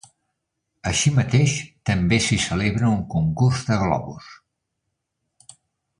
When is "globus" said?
3.85-4.35